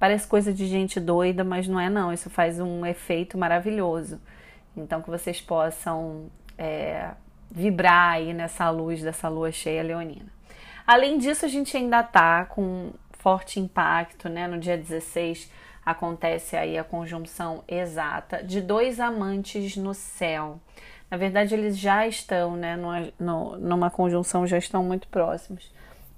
Parece 0.01 0.27
coisa 0.27 0.51
de 0.51 0.65
gente 0.65 0.99
doida, 0.99 1.43
mas 1.43 1.67
não 1.67 1.79
é 1.79 1.87
não. 1.87 2.11
Isso 2.11 2.27
faz 2.27 2.59
um 2.59 2.83
efeito 2.83 3.37
maravilhoso. 3.37 4.19
Então 4.75 4.99
que 4.99 5.11
vocês 5.11 5.39
possam 5.39 6.25
é, 6.57 7.11
vibrar 7.51 8.13
aí 8.13 8.33
nessa 8.33 8.67
luz 8.71 9.03
dessa 9.03 9.29
lua 9.29 9.51
cheia 9.51 9.83
leonina. 9.83 10.25
Além 10.87 11.19
disso, 11.19 11.45
a 11.45 11.47
gente 11.47 11.77
ainda 11.77 12.01
tá 12.01 12.45
com 12.45 12.91
forte 13.11 13.59
impacto, 13.59 14.27
né? 14.27 14.47
No 14.47 14.57
dia 14.57 14.75
16 14.75 15.51
acontece 15.85 16.57
aí 16.57 16.79
a 16.79 16.83
conjunção 16.83 17.63
exata 17.67 18.43
de 18.43 18.59
dois 18.59 18.99
amantes 18.99 19.77
no 19.77 19.93
céu. 19.93 20.59
Na 21.11 21.17
verdade, 21.17 21.53
eles 21.53 21.77
já 21.77 22.07
estão, 22.07 22.55
né, 22.55 22.77
numa, 22.77 23.57
numa 23.57 23.91
conjunção, 23.91 24.47
já 24.47 24.57
estão 24.57 24.81
muito 24.81 25.09
próximos. 25.09 25.69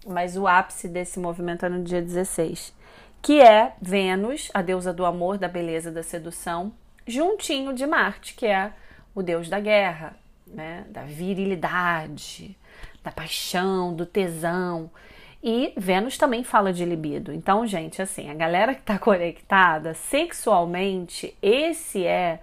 Mas 0.05 0.38
o 0.38 0.45
ápice 0.45 0.88
desse 0.88 1.19
movimento 1.19 1.65
é 1.65 1.69
no 1.69 1.83
dia 1.83 2.00
16, 2.00 2.71
que 3.19 3.41
é 3.41 3.73
Vênus, 3.81 4.51
a 4.53 4.62
deusa 4.62 4.93
do 4.93 5.03
amor, 5.03 5.39
da 5.39 5.47
beleza, 5.47 5.91
da 5.91 6.03
sedução, 6.03 6.71
juntinho 7.07 7.73
de 7.73 7.88
Marte, 7.88 8.35
que 8.35 8.45
é 8.45 8.71
o 9.15 9.23
deus 9.23 9.50
da 9.50 9.59
guerra, 9.59 10.15
né, 10.45 10.85
da 10.89 11.01
virilidade, 11.01 12.55
da 13.03 13.12
paixão, 13.12 13.95
do 13.95 14.05
tesão. 14.05 14.91
E 15.41 15.73
Vênus 15.75 16.19
também 16.19 16.43
fala 16.43 16.71
de 16.71 16.85
libido. 16.85 17.33
Então, 17.33 17.65
gente, 17.65 18.00
assim, 18.00 18.29
a 18.29 18.35
galera 18.35 18.75
que 18.75 18.81
está 18.81 19.00
conectada 19.00 19.95
sexualmente, 19.95 21.35
esse 21.41 22.05
é 22.05 22.39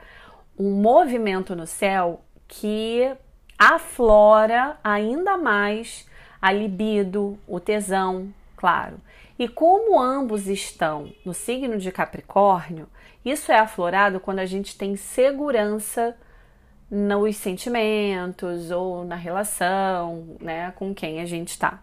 um 0.59 0.73
movimento 0.73 1.55
no 1.55 1.67
céu 1.67 2.25
que 2.51 3.09
aflora 3.57 4.77
ainda 4.83 5.39
mais 5.39 6.07
a 6.43 6.51
libido, 6.51 7.39
o 7.47 7.61
tesão, 7.61 8.35
claro. 8.57 9.01
E 9.39 9.47
como 9.49 9.99
ambos 10.01 10.49
estão 10.49 11.13
no 11.25 11.33
signo 11.33 11.79
de 11.79 11.93
Capricórnio, 11.93 12.89
isso 13.25 13.53
é 13.53 13.59
aflorado 13.59 14.19
quando 14.19 14.41
a 14.41 14.47
gente 14.47 14.77
tem 14.77 14.97
segurança 14.97 16.17
nos 16.91 17.37
sentimentos 17.37 18.73
ou 18.73 19.05
na 19.05 19.15
relação, 19.15 20.37
né, 20.41 20.73
com 20.73 20.93
quem 20.93 21.21
a 21.21 21.25
gente 21.25 21.51
está. 21.51 21.81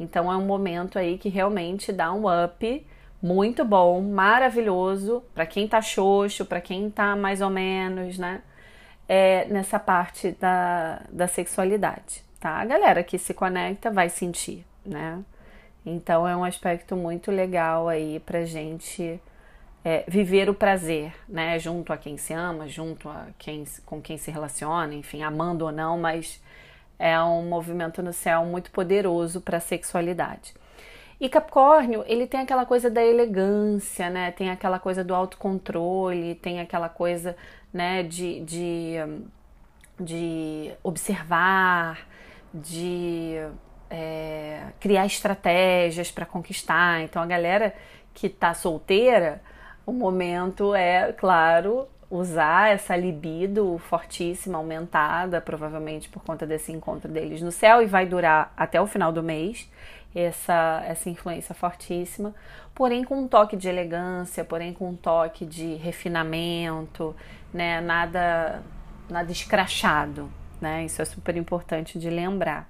Então 0.00 0.32
é 0.32 0.36
um 0.36 0.46
momento 0.46 0.98
aí 0.98 1.18
que 1.18 1.28
realmente 1.28 1.92
dá 1.92 2.10
um 2.12 2.24
up 2.26 2.86
muito 3.22 3.64
bom, 3.64 4.00
maravilhoso 4.00 5.22
para 5.34 5.44
quem 5.44 5.68
tá 5.68 5.82
xoxo, 5.82 6.44
para 6.46 6.60
quem 6.60 6.88
tá 6.90 7.14
mais 7.14 7.42
ou 7.42 7.50
menos, 7.50 8.18
né? 8.18 8.40
É, 9.08 9.44
nessa 9.46 9.78
parte 9.78 10.32
da, 10.32 11.02
da 11.10 11.28
sexualidade, 11.28 12.24
tá? 12.40 12.56
A 12.56 12.64
galera 12.64 13.04
que 13.04 13.18
se 13.18 13.32
conecta 13.32 13.90
vai 13.90 14.08
sentir, 14.08 14.64
né? 14.84 15.22
Então 15.84 16.26
é 16.26 16.36
um 16.36 16.42
aspecto 16.42 16.96
muito 16.96 17.30
legal 17.30 17.88
aí 17.88 18.18
pra 18.18 18.44
gente 18.44 19.20
é, 19.84 20.02
viver 20.08 20.50
o 20.50 20.54
prazer, 20.54 21.14
né? 21.28 21.56
Junto 21.60 21.92
a 21.92 21.96
quem 21.96 22.16
se 22.16 22.32
ama, 22.32 22.66
junto 22.66 23.08
a 23.08 23.28
quem 23.38 23.64
com 23.84 24.02
quem 24.02 24.18
se 24.18 24.32
relaciona, 24.32 24.92
enfim, 24.94 25.22
amando 25.22 25.64
ou 25.64 25.70
não, 25.70 25.96
mas 25.96 26.42
é 26.98 27.20
um 27.20 27.48
movimento 27.48 28.02
no 28.02 28.12
céu 28.12 28.44
muito 28.44 28.72
poderoso 28.72 29.40
para 29.40 29.58
a 29.58 29.60
sexualidade. 29.60 30.54
E 31.18 31.28
Capricórnio, 31.28 32.04
ele 32.06 32.26
tem 32.26 32.40
aquela 32.40 32.66
coisa 32.66 32.90
da 32.90 33.02
elegância, 33.02 34.10
né? 34.10 34.30
Tem 34.32 34.50
aquela 34.50 34.78
coisa 34.78 35.02
do 35.02 35.14
autocontrole, 35.14 36.34
tem 36.34 36.60
aquela 36.60 36.90
coisa, 36.90 37.34
né, 37.72 38.02
de, 38.02 38.40
de, 38.40 38.96
de 39.98 40.72
observar, 40.82 42.06
de 42.52 43.36
é, 43.88 44.64
criar 44.78 45.06
estratégias 45.06 46.10
para 46.10 46.26
conquistar. 46.26 47.00
Então, 47.00 47.22
a 47.22 47.26
galera 47.26 47.74
que 48.12 48.28
tá 48.28 48.52
solteira, 48.52 49.40
o 49.86 49.92
momento 49.92 50.74
é, 50.74 51.12
claro, 51.12 51.88
usar 52.10 52.72
essa 52.72 52.96
libido 52.96 53.78
fortíssima, 53.78 54.58
aumentada, 54.58 55.40
provavelmente 55.40 56.08
por 56.08 56.22
conta 56.22 56.46
desse 56.46 56.72
encontro 56.72 57.10
deles 57.10 57.42
no 57.42 57.52
céu, 57.52 57.82
e 57.82 57.86
vai 57.86 58.06
durar 58.06 58.52
até 58.56 58.80
o 58.80 58.86
final 58.86 59.12
do 59.12 59.22
mês, 59.22 59.70
essa, 60.20 60.82
essa 60.86 61.10
influência 61.10 61.54
fortíssima, 61.54 62.34
porém 62.74 63.04
com 63.04 63.20
um 63.20 63.28
toque 63.28 63.56
de 63.56 63.68
elegância, 63.68 64.44
porém 64.44 64.72
com 64.72 64.90
um 64.90 64.96
toque 64.96 65.44
de 65.44 65.74
refinamento, 65.74 67.14
né? 67.52 67.80
Nada, 67.80 68.62
nada 69.08 69.30
escrachado, 69.30 70.30
né? 70.60 70.84
Isso 70.84 71.02
é 71.02 71.04
super 71.04 71.36
importante 71.36 71.98
de 71.98 72.08
lembrar. 72.08 72.68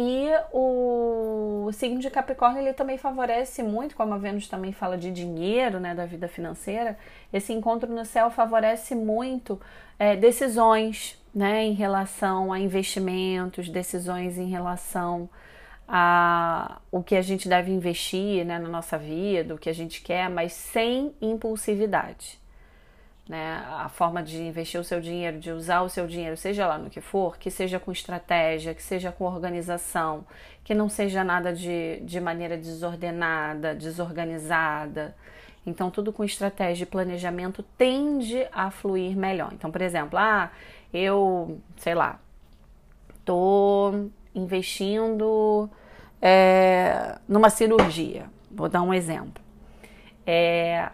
E 0.00 0.28
o 0.52 1.70
signo 1.72 1.98
de 1.98 2.08
Capricórnio 2.08 2.60
ele 2.62 2.72
também 2.72 2.96
favorece 2.96 3.64
muito, 3.64 3.96
como 3.96 4.14
a 4.14 4.18
Vênus 4.18 4.46
também 4.46 4.70
fala 4.70 4.96
de 4.96 5.10
dinheiro, 5.10 5.80
né, 5.80 5.92
da 5.92 6.06
vida 6.06 6.28
financeira. 6.28 6.96
Esse 7.32 7.52
encontro 7.52 7.92
no 7.92 8.04
céu 8.04 8.30
favorece 8.30 8.94
muito 8.94 9.60
é, 9.98 10.14
decisões, 10.14 11.20
né, 11.34 11.64
em 11.64 11.72
relação 11.72 12.52
a 12.52 12.60
investimentos, 12.60 13.68
decisões 13.68 14.38
em 14.38 14.48
relação 14.48 15.28
a 15.88 16.80
o 16.92 17.02
que 17.02 17.16
a 17.16 17.22
gente 17.22 17.48
deve 17.48 17.72
investir, 17.72 18.44
né, 18.44 18.58
na 18.58 18.68
nossa 18.68 18.98
vida, 18.98 19.54
o 19.54 19.58
que 19.58 19.70
a 19.70 19.74
gente 19.74 20.02
quer, 20.02 20.28
mas 20.30 20.52
sem 20.52 21.14
impulsividade 21.20 22.38
né? 23.28 23.62
A 23.68 23.88
forma 23.88 24.22
de 24.22 24.40
investir 24.40 24.80
o 24.80 24.84
seu 24.84 25.00
dinheiro, 25.00 25.38
de 25.38 25.52
usar 25.52 25.82
o 25.82 25.88
seu 25.88 26.06
dinheiro, 26.06 26.36
seja 26.36 26.66
lá 26.66 26.78
no 26.78 26.88
que 26.88 27.00
for, 27.00 27.36
que 27.36 27.50
seja 27.50 27.78
com 27.78 27.92
estratégia, 27.92 28.74
que 28.74 28.82
seja 28.82 29.12
com 29.12 29.24
organização, 29.24 30.24
que 30.64 30.74
não 30.74 30.88
seja 30.88 31.22
nada 31.22 31.52
de, 31.52 32.00
de 32.00 32.20
maneira 32.20 32.56
desordenada, 32.56 33.74
desorganizada. 33.74 35.14
Então, 35.66 35.90
tudo 35.90 36.12
com 36.12 36.24
estratégia 36.24 36.84
e 36.84 36.86
planejamento 36.86 37.62
tende 37.76 38.46
a 38.50 38.70
fluir 38.70 39.14
melhor. 39.14 39.52
Então, 39.52 39.70
por 39.70 39.82
exemplo, 39.82 40.18
ah, 40.18 40.50
eu, 40.92 41.60
sei 41.76 41.94
lá, 41.94 42.18
tô 43.26 44.08
investindo 44.38 45.68
é, 46.22 47.18
numa 47.28 47.50
cirurgia. 47.50 48.26
Vou 48.50 48.68
dar 48.68 48.82
um 48.82 48.94
exemplo. 48.94 49.42
É, 50.26 50.90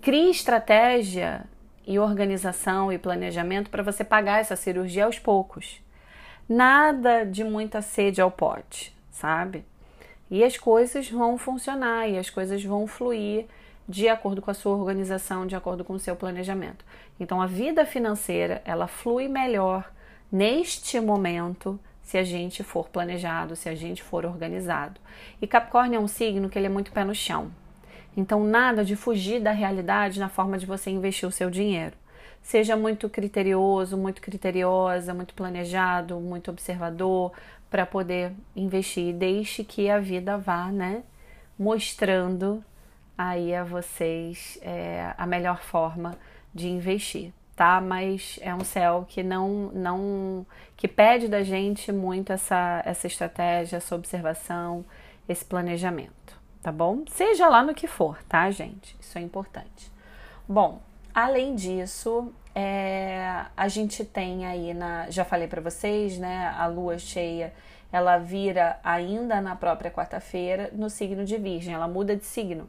Crie 0.00 0.30
estratégia 0.30 1.44
e 1.86 1.98
organização 1.98 2.92
e 2.92 2.98
planejamento 2.98 3.68
para 3.68 3.82
você 3.82 4.04
pagar 4.04 4.40
essa 4.40 4.54
cirurgia 4.54 5.04
aos 5.04 5.18
poucos. 5.18 5.82
Nada 6.48 7.24
de 7.24 7.42
muita 7.42 7.82
sede 7.82 8.20
ao 8.20 8.30
pote, 8.30 8.96
sabe? 9.10 9.64
E 10.30 10.44
as 10.44 10.56
coisas 10.56 11.10
vão 11.10 11.36
funcionar 11.36 12.08
e 12.08 12.16
as 12.16 12.30
coisas 12.30 12.64
vão 12.64 12.86
fluir 12.86 13.46
de 13.88 14.08
acordo 14.08 14.40
com 14.40 14.50
a 14.50 14.54
sua 14.54 14.76
organização, 14.76 15.46
de 15.46 15.56
acordo 15.56 15.84
com 15.84 15.94
o 15.94 15.98
seu 15.98 16.14
planejamento. 16.14 16.84
Então 17.18 17.42
a 17.42 17.46
vida 17.46 17.84
financeira, 17.84 18.62
ela 18.64 18.86
flui 18.86 19.26
melhor 19.26 19.92
neste 20.30 21.00
momento 21.00 21.78
se 22.08 22.16
a 22.16 22.24
gente 22.24 22.64
for 22.64 22.88
planejado, 22.88 23.54
se 23.54 23.68
a 23.68 23.74
gente 23.74 24.02
for 24.02 24.24
organizado. 24.24 24.98
E 25.42 25.46
Capricórnio 25.46 25.98
é 25.98 26.00
um 26.00 26.08
signo 26.08 26.48
que 26.48 26.58
ele 26.58 26.64
é 26.64 26.70
muito 26.70 26.90
pé 26.90 27.04
no 27.04 27.14
chão. 27.14 27.50
Então, 28.16 28.42
nada 28.44 28.82
de 28.82 28.96
fugir 28.96 29.42
da 29.42 29.50
realidade 29.50 30.18
na 30.18 30.30
forma 30.30 30.56
de 30.56 30.64
você 30.64 30.88
investir 30.88 31.28
o 31.28 31.30
seu 31.30 31.50
dinheiro. 31.50 31.94
Seja 32.40 32.74
muito 32.78 33.10
criterioso, 33.10 33.94
muito 33.98 34.22
criteriosa, 34.22 35.12
muito 35.12 35.34
planejado, 35.34 36.18
muito 36.18 36.50
observador 36.50 37.30
para 37.68 37.84
poder 37.84 38.32
investir. 38.56 39.12
Deixe 39.12 39.62
que 39.62 39.90
a 39.90 39.98
vida 39.98 40.38
vá, 40.38 40.72
né, 40.72 41.02
mostrando 41.58 42.64
aí 43.18 43.54
a 43.54 43.64
vocês 43.64 44.58
é, 44.62 45.12
a 45.18 45.26
melhor 45.26 45.60
forma 45.60 46.16
de 46.54 46.68
investir, 46.68 47.34
tá? 47.58 47.80
Mas 47.80 48.38
é 48.40 48.54
um 48.54 48.64
céu 48.64 49.04
que 49.06 49.22
não, 49.22 49.70
não, 49.74 50.46
que 50.76 50.88
pede 50.88 51.28
da 51.28 51.42
gente 51.42 51.92
muito 51.92 52.32
essa, 52.32 52.82
essa 52.86 53.06
estratégia, 53.06 53.76
essa 53.76 53.94
observação, 53.94 54.84
esse 55.28 55.44
planejamento 55.44 56.38
tá 56.62 56.72
bom? 56.72 57.04
Seja 57.08 57.48
lá 57.48 57.62
no 57.62 57.74
que 57.74 57.86
for, 57.86 58.22
tá, 58.24 58.50
gente? 58.50 58.96
Isso 59.00 59.16
é 59.16 59.20
importante. 59.20 59.90
Bom, 60.46 60.82
além 61.14 61.54
disso, 61.54 62.32
é, 62.54 63.44
a 63.56 63.68
gente 63.68 64.04
tem 64.04 64.46
aí 64.46 64.74
na, 64.74 65.08
já 65.10 65.24
falei 65.24 65.48
para 65.48 65.60
vocês, 65.60 66.18
né? 66.18 66.54
A 66.58 66.66
lua 66.66 66.98
cheia, 66.98 67.54
ela 67.92 68.18
vira 68.18 68.78
ainda 68.84 69.40
na 69.40 69.56
própria 69.56 69.90
quarta-feira 69.90 70.70
no 70.72 70.90
signo 70.90 71.24
de 71.24 71.36
Virgem, 71.36 71.74
ela 71.74 71.88
muda 71.88 72.16
de 72.16 72.24
signo. 72.24 72.68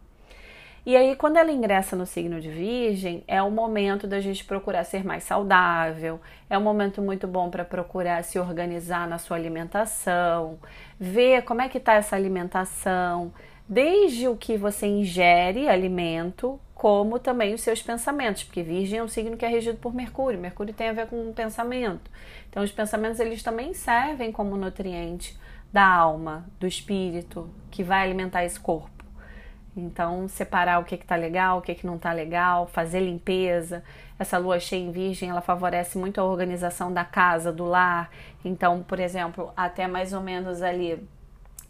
E 0.86 0.96
aí, 0.96 1.16
quando 1.16 1.38
ela 1.38 1.52
ingressa 1.52 1.96
no 1.96 2.06
signo 2.06 2.40
de 2.40 2.50
Virgem, 2.50 3.24
é 3.28 3.42
o 3.42 3.52
momento 3.52 4.08
da 4.08 4.20
gente 4.20 4.46
procurar 4.46 4.84
ser 4.84 5.06
mais 5.06 5.24
saudável, 5.24 6.20
é 6.50 6.58
um 6.58 6.62
momento 6.62 7.02
muito 7.02 7.28
bom 7.28 7.50
para 7.50 7.66
procurar 7.66 8.24
se 8.24 8.40
organizar 8.40 9.08
na 9.08 9.18
sua 9.18 9.38
alimentação, 9.38 10.58
ver 11.00 11.44
como 11.44 11.62
é 11.62 11.70
que 11.70 11.80
tá 11.80 11.96
essa 11.96 12.16
alimentação, 12.16 13.34
desde 13.68 14.28
o 14.28 14.36
que 14.36 14.58
você 14.58 14.88
ingere, 14.88 15.68
alimento, 15.68 16.60
como 16.74 17.20
também 17.20 17.54
os 17.54 17.62
seus 17.62 17.82
pensamentos, 17.82 18.46
porque 18.46 18.64
Virgem 18.64 19.00
é 19.00 19.04
um 19.04 19.08
signo 19.10 19.36
que 19.36 19.44
é 19.44 19.50
regido 19.50 19.78
por 19.78 19.94
Mercúrio. 19.94 20.40
Mercúrio 20.40 20.74
tem 20.74 20.88
a 20.88 20.94
ver 20.94 21.08
com 21.08 21.30
o 21.30 21.34
pensamento. 21.34 22.10
Então, 22.50 22.64
os 22.64 22.72
pensamentos 22.72 23.20
eles 23.20 23.44
também 23.44 23.74
servem 23.74 24.32
como 24.32 24.56
nutriente 24.56 25.38
da 25.74 25.86
alma, 25.86 26.46
do 26.58 26.66
espírito, 26.66 27.50
que 27.70 27.84
vai 27.84 28.04
alimentar 28.04 28.46
esse 28.46 28.60
corpo. 28.60 28.99
Então, 29.76 30.28
separar 30.28 30.80
o 30.80 30.84
que 30.84 30.96
está 30.96 31.16
legal, 31.16 31.60
o 31.60 31.62
que, 31.62 31.76
que 31.76 31.86
não 31.86 31.96
está 31.96 32.12
legal, 32.12 32.68
fazer 32.68 33.00
limpeza. 33.00 33.84
Essa 34.18 34.38
lua 34.38 34.60
cheia 34.60 34.82
em 34.82 34.92
virgem, 34.92 35.30
ela 35.30 35.42
favorece 35.42 35.98
muito 35.98 36.20
a 36.20 36.24
organização 36.24 36.92
da 36.92 37.06
casa, 37.06 37.52
do 37.52 37.66
lar. 37.66 38.10
Então, 38.44 38.84
por 38.84 39.00
exemplo, 39.00 39.54
até 39.56 39.88
mais 39.88 40.12
ou 40.14 40.22
menos 40.22 40.62
ali 40.62 41.08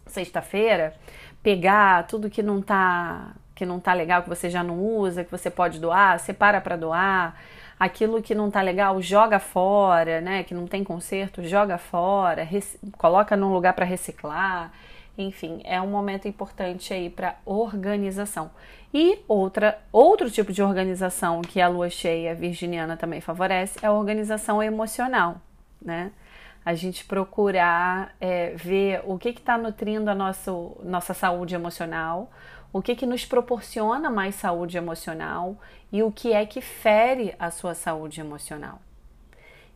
sexta-feira, 0.06 0.94
pegar 1.42 2.06
tudo 2.06 2.28
que 2.28 2.42
não 2.42 2.60
está 2.60 3.32
que 3.60 3.66
não 3.66 3.78
tá 3.78 3.92
legal, 3.92 4.22
que 4.22 4.28
você 4.28 4.48
já 4.48 4.64
não 4.64 4.78
usa, 4.78 5.22
que 5.22 5.30
você 5.30 5.50
pode 5.50 5.78
doar, 5.78 6.18
separa 6.18 6.62
para 6.62 6.76
doar. 6.76 7.36
Aquilo 7.78 8.22
que 8.22 8.34
não 8.34 8.50
tá 8.50 8.62
legal, 8.62 9.02
joga 9.02 9.38
fora, 9.38 10.18
né? 10.22 10.42
Que 10.44 10.54
não 10.54 10.66
tem 10.66 10.82
conserto, 10.82 11.42
joga 11.42 11.76
fora, 11.76 12.48
coloca 12.96 13.36
num 13.36 13.52
lugar 13.52 13.74
para 13.74 13.84
reciclar. 13.84 14.72
Enfim, 15.16 15.60
é 15.64 15.80
um 15.80 15.88
momento 15.88 16.26
importante 16.26 16.94
aí 16.94 17.10
para 17.10 17.36
organização. 17.44 18.50
E 18.92 19.20
outra, 19.28 19.78
outro 19.92 20.30
tipo 20.30 20.52
de 20.52 20.62
organização 20.62 21.42
que 21.42 21.60
a 21.60 21.68
lua 21.68 21.88
cheia 21.88 22.34
virginiana 22.34 22.96
também 22.96 23.20
favorece 23.20 23.78
é 23.82 23.86
a 23.86 23.92
organização 23.92 24.62
emocional, 24.62 25.40
né? 25.80 26.10
A 26.64 26.74
gente 26.74 27.04
procurar 27.04 28.14
é, 28.20 28.50
ver 28.50 29.02
o 29.06 29.18
que 29.18 29.30
está 29.30 29.56
nutrindo 29.56 30.10
a 30.10 30.14
nosso, 30.14 30.76
nossa 30.82 31.14
saúde 31.14 31.54
emocional, 31.54 32.30
o 32.72 32.82
que, 32.82 32.94
que 32.94 33.06
nos 33.06 33.24
proporciona 33.24 34.10
mais 34.10 34.34
saúde 34.34 34.76
emocional 34.76 35.56
e 35.92 36.02
o 36.02 36.12
que 36.12 36.32
é 36.32 36.44
que 36.44 36.60
fere 36.60 37.34
a 37.38 37.50
sua 37.50 37.74
saúde 37.74 38.20
emocional. 38.20 38.80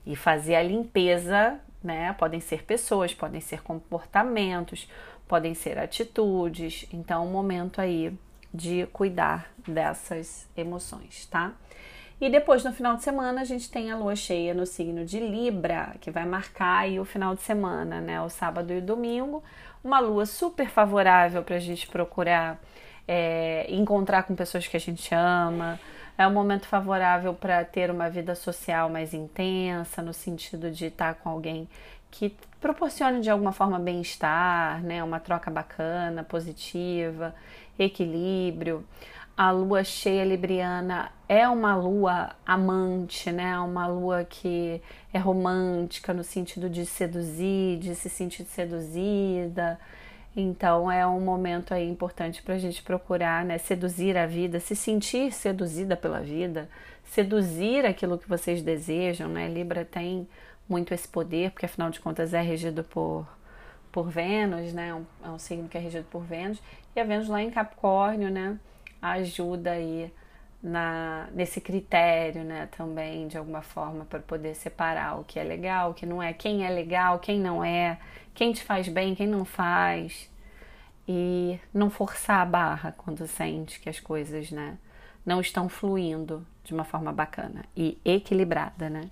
E 0.06 0.14
fazer 0.14 0.56
a 0.56 0.62
limpeza, 0.62 1.58
né? 1.82 2.12
Podem 2.14 2.40
ser 2.40 2.64
pessoas, 2.64 3.14
podem 3.14 3.40
ser 3.40 3.62
comportamentos, 3.62 4.88
podem 5.26 5.54
ser 5.54 5.78
atitudes. 5.78 6.86
Então, 6.92 7.26
um 7.26 7.30
momento 7.30 7.80
aí 7.80 8.12
de 8.52 8.86
cuidar 8.92 9.50
dessas 9.66 10.46
emoções, 10.56 11.26
tá? 11.26 11.52
E 12.20 12.30
depois, 12.30 12.62
no 12.62 12.72
final 12.72 12.96
de 12.96 13.02
semana, 13.02 13.40
a 13.40 13.44
gente 13.44 13.70
tem 13.70 13.90
a 13.90 13.96
lua 13.96 14.14
cheia 14.14 14.54
no 14.54 14.64
signo 14.64 15.04
de 15.04 15.18
Libra, 15.18 15.96
que 16.00 16.10
vai 16.10 16.24
marcar 16.24 16.78
aí 16.78 17.00
o 17.00 17.04
final 17.04 17.34
de 17.34 17.42
semana, 17.42 18.00
né? 18.00 18.20
O 18.22 18.28
sábado 18.28 18.72
e 18.72 18.78
o 18.78 18.82
domingo. 18.82 19.42
Uma 19.82 19.98
lua 19.98 20.24
super 20.24 20.68
favorável 20.68 21.42
para 21.42 21.56
a 21.56 21.60
gente 21.60 21.86
procurar 21.88 22.60
é, 23.06 23.66
encontrar 23.68 24.22
com 24.22 24.34
pessoas 24.34 24.66
que 24.66 24.76
a 24.76 24.80
gente 24.80 25.14
ama. 25.14 25.78
É 26.16 26.26
um 26.26 26.32
momento 26.32 26.66
favorável 26.66 27.34
para 27.34 27.64
ter 27.64 27.90
uma 27.90 28.08
vida 28.08 28.34
social 28.34 28.88
mais 28.88 29.12
intensa, 29.12 30.00
no 30.00 30.14
sentido 30.14 30.70
de 30.70 30.86
estar 30.86 31.14
com 31.16 31.28
alguém 31.28 31.68
que 32.14 32.32
proporcione 32.60 33.20
de 33.20 33.28
alguma 33.28 33.50
forma 33.50 33.76
bem-estar, 33.76 34.80
né? 34.84 35.02
Uma 35.02 35.18
troca 35.18 35.50
bacana, 35.50 36.22
positiva, 36.22 37.34
equilíbrio. 37.76 38.84
A 39.36 39.50
lua 39.50 39.82
cheia 39.82 40.24
libriana 40.24 41.10
é 41.28 41.48
uma 41.48 41.74
lua 41.74 42.30
amante, 42.46 43.32
né? 43.32 43.58
Uma 43.58 43.88
lua 43.88 44.24
que 44.24 44.80
é 45.12 45.18
romântica 45.18 46.14
no 46.14 46.22
sentido 46.22 46.70
de 46.70 46.86
seduzir, 46.86 47.78
de 47.80 47.96
se 47.96 48.08
sentir 48.08 48.44
seduzida. 48.44 49.78
Então 50.36 50.90
é 50.90 51.04
um 51.04 51.20
momento 51.20 51.74
aí 51.74 51.88
importante 51.88 52.42
para 52.42 52.54
a 52.54 52.58
gente 52.58 52.80
procurar, 52.80 53.44
né? 53.44 53.58
Seduzir 53.58 54.16
a 54.16 54.24
vida, 54.24 54.60
se 54.60 54.76
sentir 54.76 55.32
seduzida 55.32 55.96
pela 55.96 56.20
vida, 56.20 56.68
seduzir 57.04 57.84
aquilo 57.84 58.18
que 58.18 58.28
vocês 58.28 58.62
desejam, 58.62 59.28
né? 59.28 59.48
Libra 59.48 59.84
tem 59.84 60.28
muito 60.68 60.94
esse 60.94 61.06
poder, 61.06 61.50
porque 61.50 61.66
afinal 61.66 61.90
de 61.90 62.00
contas 62.00 62.32
é 62.34 62.40
regido 62.40 62.82
por, 62.84 63.26
por 63.92 64.08
Vênus, 64.08 64.72
né? 64.72 64.88
É 64.88 64.94
um, 64.94 65.06
é 65.24 65.28
um 65.28 65.38
signo 65.38 65.68
que 65.68 65.76
é 65.76 65.80
regido 65.80 66.06
por 66.10 66.22
Vênus. 66.22 66.60
E 66.94 67.00
a 67.00 67.04
Vênus 67.04 67.28
lá 67.28 67.42
em 67.42 67.50
Capricórnio, 67.50 68.30
né? 68.30 68.58
Ajuda 69.00 69.72
aí 69.72 70.12
na, 70.62 71.28
nesse 71.32 71.60
critério, 71.60 72.42
né? 72.42 72.68
Também, 72.76 73.28
de 73.28 73.36
alguma 73.36 73.60
forma, 73.62 74.04
para 74.06 74.18
poder 74.20 74.54
separar 74.54 75.20
o 75.20 75.24
que 75.24 75.38
é 75.38 75.44
legal, 75.44 75.90
o 75.90 75.94
que 75.94 76.06
não 76.06 76.22
é, 76.22 76.32
quem 76.32 76.64
é 76.66 76.70
legal, 76.70 77.18
quem 77.18 77.38
não 77.38 77.62
é, 77.62 77.98
quem 78.34 78.52
te 78.52 78.62
faz 78.64 78.88
bem, 78.88 79.14
quem 79.14 79.26
não 79.26 79.44
faz. 79.44 80.30
E 81.06 81.60
não 81.72 81.90
forçar 81.90 82.40
a 82.40 82.46
barra 82.46 82.94
quando 82.96 83.26
sente 83.26 83.78
que 83.78 83.90
as 83.90 84.00
coisas, 84.00 84.50
né? 84.50 84.78
Não 85.24 85.40
estão 85.40 85.68
fluindo 85.68 86.46
de 86.64 86.72
uma 86.72 86.84
forma 86.84 87.12
bacana 87.12 87.64
e 87.76 87.98
equilibrada, 88.04 88.88
né? 88.88 89.10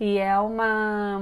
E 0.00 0.16
é 0.16 0.38
uma 0.38 1.20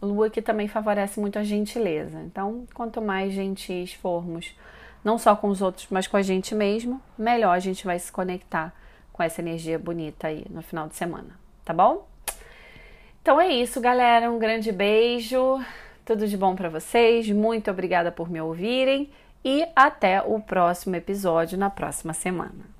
lua 0.00 0.30
que 0.30 0.40
também 0.40 0.68
favorece 0.68 1.18
muito 1.18 1.36
a 1.36 1.42
gentileza. 1.42 2.20
Então, 2.20 2.64
quanto 2.72 3.02
mais 3.02 3.32
gentis 3.32 3.92
formos, 3.92 4.54
não 5.02 5.18
só 5.18 5.34
com 5.34 5.48
os 5.48 5.60
outros, 5.60 5.88
mas 5.90 6.06
com 6.06 6.16
a 6.16 6.22
gente 6.22 6.54
mesmo, 6.54 7.02
melhor 7.18 7.50
a 7.50 7.58
gente 7.58 7.84
vai 7.84 7.98
se 7.98 8.12
conectar 8.12 8.72
com 9.12 9.20
essa 9.20 9.40
energia 9.40 9.78
bonita 9.78 10.28
aí 10.28 10.46
no 10.48 10.62
final 10.62 10.86
de 10.86 10.94
semana, 10.94 11.30
tá 11.64 11.74
bom? 11.74 12.08
Então 13.20 13.40
é 13.40 13.48
isso, 13.48 13.80
galera. 13.80 14.30
Um 14.30 14.38
grande 14.38 14.72
beijo. 14.72 15.60
Tudo 16.04 16.26
de 16.26 16.36
bom 16.36 16.56
para 16.56 16.68
vocês. 16.68 17.28
Muito 17.30 17.70
obrigada 17.70 18.10
por 18.10 18.30
me 18.30 18.40
ouvirem 18.40 19.10
e 19.44 19.66
até 19.76 20.22
o 20.22 20.40
próximo 20.40 20.96
episódio 20.96 21.58
na 21.58 21.68
próxima 21.68 22.14
semana. 22.14 22.79